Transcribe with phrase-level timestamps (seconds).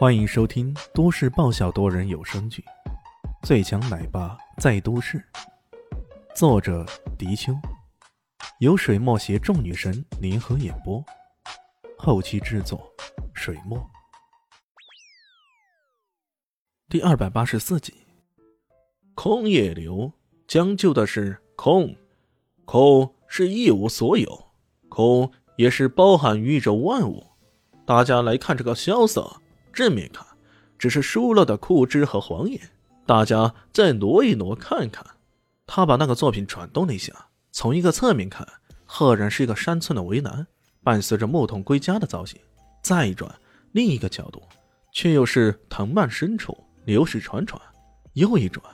[0.00, 2.64] 欢迎收听都市爆笑多人有声剧
[3.46, 5.18] 《最强奶爸在都市》，
[6.34, 6.86] 作者：
[7.18, 7.52] 迪秋，
[8.60, 11.04] 由水墨携众女神联合演播，
[11.98, 12.90] 后期制作：
[13.34, 13.78] 水墨。
[16.88, 17.92] 第二百八十四集，
[19.14, 20.10] 空也流
[20.48, 21.94] 将就的是空，
[22.64, 24.46] 空是一无所有，
[24.88, 27.26] 空也是包含宇宙万物。
[27.84, 29.42] 大家来看这个萧瑟。
[29.72, 30.26] 正面看，
[30.78, 32.60] 只是疏漏的枯枝和黄叶。
[33.06, 35.04] 大家再挪一挪看看。
[35.66, 37.12] 他把那个作品转动了一下，
[37.52, 38.46] 从一个侧面看，
[38.84, 40.46] 赫然是一个山村的围栏，
[40.82, 42.40] 伴随着木桶归家的造型。
[42.82, 43.32] 再一转，
[43.72, 44.42] 另一个角度，
[44.92, 47.56] 却又是藤蔓深处，流水潺潺。
[48.14, 48.64] 又一转，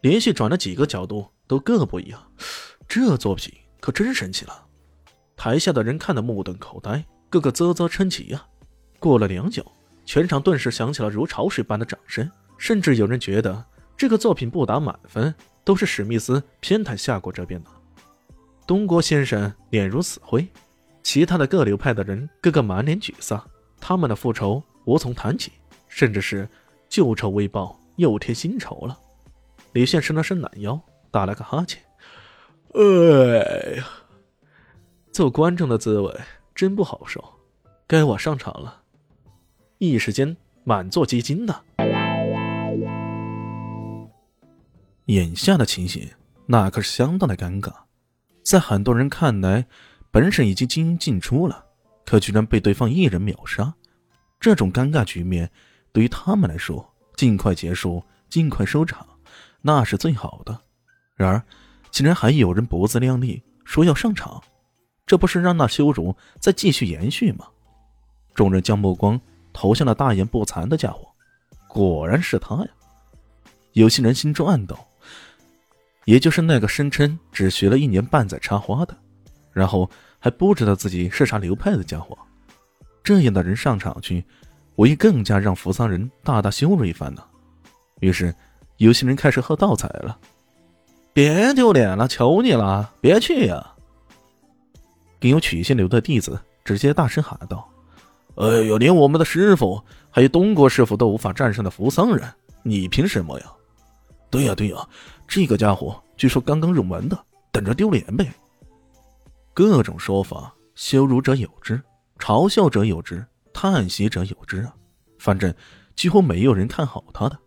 [0.00, 2.20] 连续转了几个角度，都各不一样。
[2.88, 4.66] 这作品可真神奇了。
[5.36, 8.46] 台下的人看得目瞪口呆，个个啧啧称奇呀。
[8.98, 9.64] 过了良久。
[10.04, 13.64] 全场顿时响起了如潮水般的掌声，甚至有人觉得
[13.96, 17.70] 这个作品不打满分，都是史密斯偏袒夏国这边的。
[18.66, 20.46] 东郭先生脸如死灰，
[21.02, 23.42] 其他的各流派的人个个满脸沮丧，
[23.80, 25.52] 他们的复仇无从谈起，
[25.88, 26.48] 甚至是
[26.88, 28.98] 旧仇未报又添新仇了。
[29.72, 30.80] 李现伸了伸懒腰，
[31.10, 31.82] 打了个哈欠，
[32.74, 33.84] 哎呀，
[35.12, 36.14] 做观众的滋味
[36.54, 37.22] 真不好受，
[37.86, 38.83] 该我上场了。
[39.90, 41.62] 一时间满座皆惊的。
[45.06, 46.08] 眼下的情形，
[46.46, 47.72] 那可是相当的尴尬。
[48.42, 49.66] 在很多人看来，
[50.10, 51.66] 本身已经精英进出了，
[52.06, 53.74] 可居然被对方一人秒杀。
[54.40, 55.50] 这种尴尬局面，
[55.92, 59.06] 对于他们来说，尽快结束，尽快收场，
[59.60, 60.58] 那是最好的。
[61.16, 61.42] 然而，
[61.90, 64.42] 竟然还有人不自量力，说要上场，
[65.06, 67.46] 这不是让那羞辱再继续延续吗？
[68.34, 69.20] 众人将目光。
[69.54, 71.08] 投向了大言不惭的家伙，
[71.68, 72.68] 果然是他呀！
[73.72, 74.86] 有些人心中暗道，
[76.04, 78.94] 也就是那个声称只学了一年半载插花的，
[79.52, 82.18] 然后还不知道自己是啥流派的家伙，
[83.02, 84.22] 这样的人上场去，
[84.76, 87.24] 无疑更加让扶桑人大大羞辱一番呢。
[88.00, 88.34] 于是，
[88.76, 90.18] 有些人开始喝倒彩了
[91.14, 93.72] ：“别丢脸了，求你了，别去呀！”
[95.20, 97.66] 更有曲线流的弟子直接大声喊道。
[98.36, 102.28] 哎呦，连我们的师傅，还有东国师傅都无法战胜的扶桑人，
[102.62, 103.46] 你凭什么呀？
[104.30, 104.88] 对呀对呀，
[105.28, 107.16] 这个家伙据说刚刚入门的，
[107.52, 108.32] 等着丢脸呗。
[109.52, 111.80] 各种说法，羞辱者有之，
[112.18, 114.74] 嘲笑者有之，叹息者有之啊。
[115.20, 115.54] 反正
[115.94, 117.38] 几乎没有人看好他的。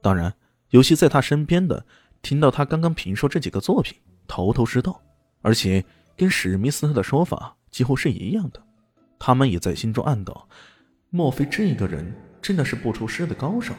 [0.00, 0.32] 当然，
[0.70, 1.84] 有些在他身边的，
[2.22, 3.94] 听到他刚刚评说这几个作品，
[4.26, 4.98] 头头是道，
[5.42, 5.84] 而且
[6.16, 8.62] 跟史密斯的说法几乎是一样的。
[9.18, 10.48] 他们也在心中暗道
[11.10, 13.74] ：“莫非这个人真的是不出师的高手？”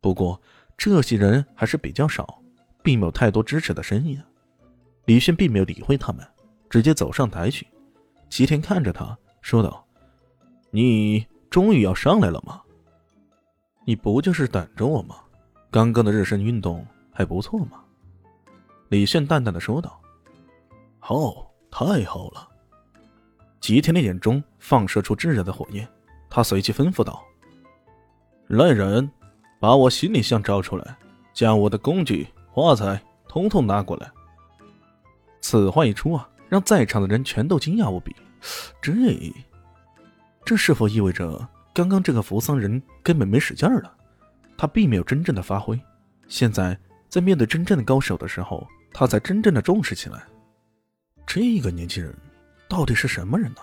[0.00, 0.40] 不过
[0.76, 2.42] 这些人还是比较少，
[2.82, 4.22] 并没有太多支持的声音。
[5.06, 6.26] 李轩并没有理会他们，
[6.70, 7.66] 直接走上台去。
[8.28, 9.86] 齐天看着他说道
[10.70, 12.60] ：“你终于要上来了吗？
[13.84, 15.16] 你不就是等着我吗？
[15.70, 17.82] 刚刚的热身运动还不错嘛。”
[18.88, 20.00] 李炫淡淡的说道
[20.98, 22.48] ：“好，太好了。”
[23.66, 25.88] 吉田的眼中放射出炙热的火焰，
[26.30, 27.20] 他随即吩咐道
[28.46, 29.10] ：“来人，
[29.58, 30.96] 把我行李箱找出来，
[31.34, 34.08] 将我的工具、花材统统拿过来。”
[35.42, 38.14] 此话一出啊，让在场的人全都惊讶无比。
[38.80, 38.92] 这，
[40.44, 43.92] 这是否意味着刚刚这个扶桑人根本没使劲儿了？
[44.56, 45.76] 他并没有真正的发挥。
[46.28, 46.78] 现在
[47.08, 50.22] 在面对真正的高手的时候，他才真正的重视起来。
[51.26, 52.16] 这个年轻人。
[52.68, 53.60] 到底是什么人呢？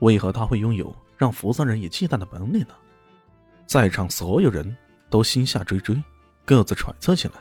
[0.00, 2.74] 为何他会拥有让扶桑人也忌惮的本领呢？
[3.66, 4.76] 在场所有人
[5.08, 6.02] 都心下追追，
[6.44, 7.34] 各自揣测起来。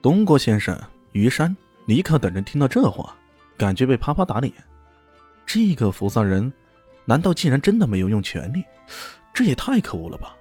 [0.00, 0.76] 东郭先生、
[1.12, 3.14] 于山、尼克等人听到这话，
[3.56, 4.52] 感觉被啪啪打脸。
[5.46, 6.52] 这个扶桑人，
[7.04, 8.64] 难道竟然真的没有用全力？
[9.32, 10.34] 这也太可恶了吧！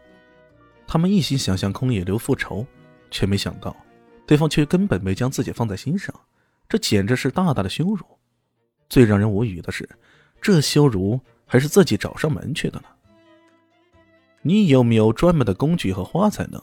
[0.87, 2.65] 他们一心想向空野流复仇，
[3.09, 3.75] 却没想到
[4.25, 6.13] 对方却根本没将自己放在心上，
[6.67, 8.05] 这简直是大大的羞辱。
[8.91, 9.87] 最让人无语的是，
[10.41, 12.85] 这羞辱还是自己找上门去的呢。
[14.41, 16.61] 你有没有专门的工具和花材呢？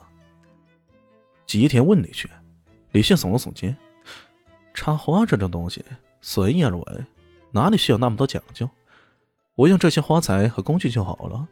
[1.46, 2.30] 吉田问李炫。
[2.92, 3.74] 李炫耸了耸肩
[4.74, 5.82] ：“插花这种东西
[6.20, 6.84] 随意而为，
[7.50, 8.68] 哪里需要那么多讲究？
[9.54, 11.48] 我用这些花材和工具就好了。”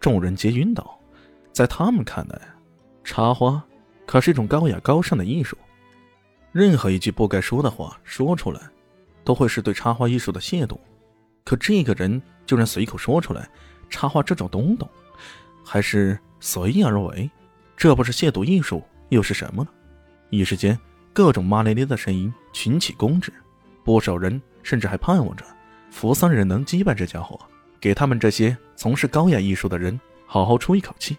[0.00, 0.98] 众人皆晕倒。
[1.52, 2.40] 在他们看来，
[3.04, 3.64] 插花
[4.04, 5.56] 可是一种高雅高尚的艺术，
[6.50, 8.60] 任何一句不该说的话说出来。
[9.26, 10.78] 都会是对插画艺术的亵渎，
[11.44, 13.46] 可这个人竟然随口说出来，
[13.90, 14.88] 插画这种东东，
[15.64, 17.28] 还是随意而为？
[17.76, 19.68] 这不是亵渎艺术又是什么呢？
[20.30, 20.78] 一时间，
[21.12, 23.32] 各种骂咧咧的声音群起攻之，
[23.84, 25.44] 不少人甚至还盼望着
[25.90, 27.38] 扶桑人能击败这家伙，
[27.80, 31.16] 给他们这些从事高雅艺术的人好好出一口气。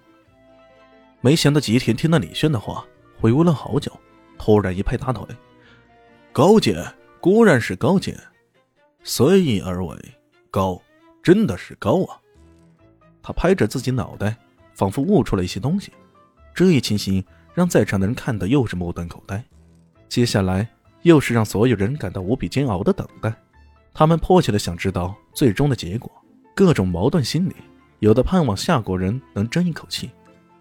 [1.20, 2.86] 没想到吉田听了李炫的话，
[3.20, 3.92] 回味了好久，
[4.38, 5.26] 突然一拍大腿
[6.32, 6.82] ：“高姐，
[7.20, 8.18] 果然是高见，
[9.04, 9.98] 随意而为，
[10.50, 10.82] 高，
[11.22, 12.20] 真的是高啊！”
[13.22, 14.38] 他拍着自己脑袋，
[14.74, 15.92] 仿佛悟出了一些东西。
[16.54, 17.24] 这一情形
[17.54, 19.44] 让在场的人看得又是目瞪口呆。
[20.08, 20.68] 接下来
[21.02, 23.34] 又是让所有人感到无比煎熬的等待。
[23.94, 26.12] 他们迫切的想知道最终的结果，
[26.56, 27.56] 各种矛盾心理，
[28.00, 30.10] 有的盼望夏国人能争一口气。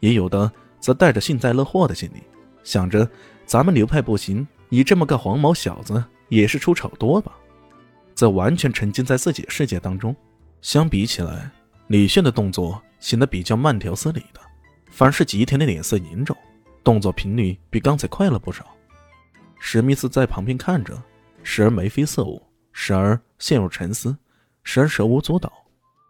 [0.01, 0.51] 也有的
[0.81, 2.23] 则带着幸灾乐祸的心理，
[2.63, 3.09] 想着
[3.45, 7.33] 咱们流派不行，你这么个黄毛小子也是出丑多吧？
[8.15, 10.15] 则完全沉浸在自己的世界当中。
[10.63, 11.51] 相比起来，
[11.89, 14.41] 李炫的动作显得比较慢条斯理的，
[14.91, 16.37] 反而是吉田的脸色凝重，
[16.83, 18.67] 动作频率比刚才快了不少。
[19.59, 21.01] 史密斯在旁边看着，
[21.43, 22.43] 时而眉飞色舞，
[22.73, 24.17] 时而陷入沉思，
[24.63, 25.53] 时而手舞足蹈，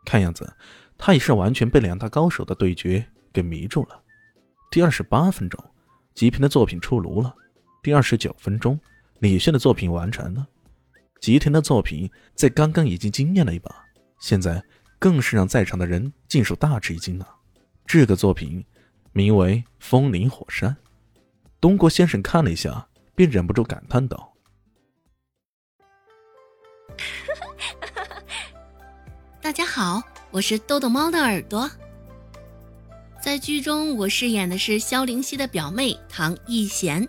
[0.04, 0.50] 看样子
[0.96, 3.06] 他也是完全被两大高手的对决。
[3.32, 4.00] 给迷住了。
[4.70, 5.62] 第二十八分钟，
[6.14, 7.34] 吉田的作品出炉了。
[7.82, 8.80] 第二十九分钟，
[9.20, 10.46] 李炫的作品完成了。
[11.20, 13.74] 吉田的作品在刚刚已经惊艳了一把，
[14.20, 14.62] 现在
[14.98, 17.28] 更是让在场的人尽数大吃一惊了。
[17.86, 18.64] 这个作品
[19.12, 20.70] 名为《风林火山》。
[21.60, 24.32] 东国先生看了一下，便忍不住感叹道：
[29.40, 31.68] “大家好，我是豆豆猫的耳朵。”
[33.20, 37.08] 在剧中，我饰演的是萧灵溪的表妹唐艺贤。